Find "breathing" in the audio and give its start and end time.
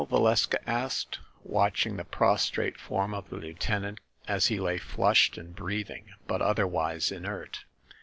5.55-6.05